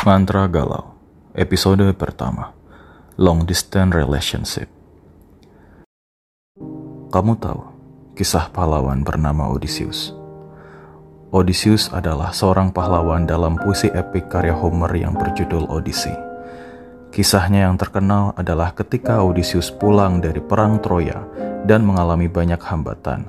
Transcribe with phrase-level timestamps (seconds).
[0.00, 0.96] Mantra Galau,
[1.36, 2.56] episode pertama,
[3.20, 4.72] Long Distance Relationship.
[7.12, 7.60] Kamu tahu
[8.16, 10.16] kisah pahlawan bernama Odysseus?
[11.36, 16.16] Odysseus adalah seorang pahlawan dalam puisi epik karya Homer yang berjudul Odyssey.
[17.12, 21.28] Kisahnya yang terkenal adalah ketika Odysseus pulang dari perang Troya
[21.68, 23.28] dan mengalami banyak hambatan,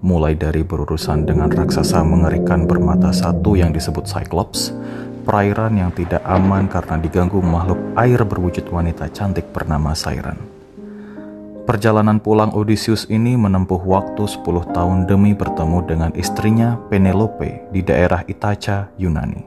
[0.00, 4.72] mulai dari berurusan dengan raksasa mengerikan bermata satu yang disebut Cyclops,
[5.26, 10.38] perairan yang tidak aman karena diganggu makhluk air berwujud wanita cantik bernama Siren.
[11.66, 18.22] Perjalanan pulang Odysseus ini menempuh waktu 10 tahun demi bertemu dengan istrinya Penelope di daerah
[18.30, 19.42] Itaca, Yunani.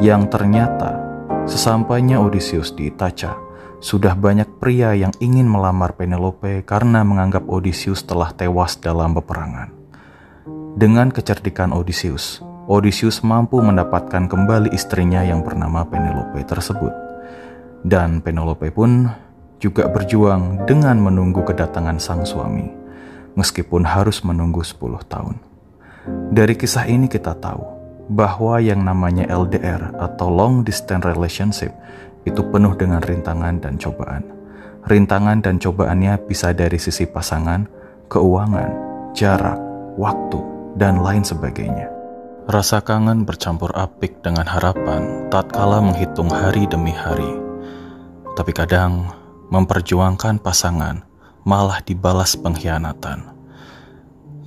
[0.00, 0.96] Yang ternyata,
[1.44, 3.36] sesampainya Odysseus di Itaca,
[3.84, 9.68] sudah banyak pria yang ingin melamar Penelope karena menganggap Odysseus telah tewas dalam peperangan.
[10.80, 16.92] Dengan kecerdikan Odysseus, Odysseus mampu mendapatkan kembali istrinya yang bernama Penelope tersebut.
[17.80, 19.08] Dan Penelope pun
[19.56, 22.68] juga berjuang dengan menunggu kedatangan sang suami,
[23.40, 25.40] meskipun harus menunggu 10 tahun.
[26.28, 27.64] Dari kisah ini kita tahu
[28.12, 31.72] bahwa yang namanya LDR atau Long Distance Relationship
[32.28, 34.28] itu penuh dengan rintangan dan cobaan.
[34.84, 37.64] Rintangan dan cobaannya bisa dari sisi pasangan,
[38.12, 38.70] keuangan,
[39.16, 39.56] jarak,
[39.96, 40.40] waktu,
[40.76, 41.97] dan lain sebagainya.
[42.48, 47.28] Rasa kangen bercampur apik dengan harapan tatkala menghitung hari demi hari.
[48.32, 49.12] Tapi kadang
[49.52, 51.04] memperjuangkan pasangan
[51.44, 53.36] malah dibalas pengkhianatan.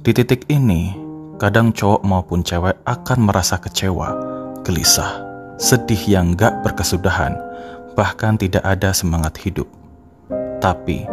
[0.02, 0.98] Di titik ini,
[1.38, 4.18] kadang cowok maupun cewek akan merasa kecewa,
[4.66, 5.22] gelisah,
[5.62, 7.38] sedih yang gak berkesudahan,
[7.94, 9.70] bahkan tidak ada semangat hidup.
[10.58, 11.06] Tapi,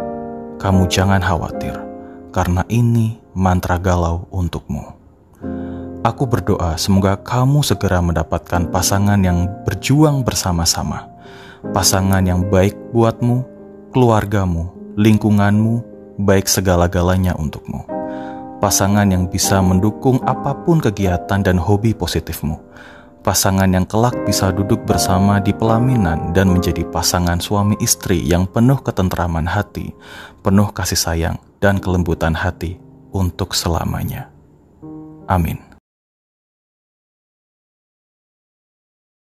[0.57, 1.77] kamu jangan khawatir,
[2.33, 4.98] karena ini mantra galau untukmu.
[5.99, 11.11] Aku berdoa semoga kamu segera mendapatkan pasangan yang berjuang bersama-sama.
[11.75, 13.43] Pasangan yang baik buatmu,
[13.91, 15.83] keluargamu, lingkunganmu,
[16.23, 17.83] baik segala-galanya untukmu.
[18.63, 22.55] Pasangan yang bisa mendukung apa pun kegiatan dan hobi positifmu.
[23.19, 28.79] Pasangan yang kelak bisa duduk bersama di pelaminan dan menjadi pasangan suami istri yang penuh
[28.79, 29.91] ketentraman hati,
[30.47, 32.79] penuh kasih sayang dan kelembutan hati
[33.11, 34.31] untuk selamanya.
[35.27, 35.68] Amin.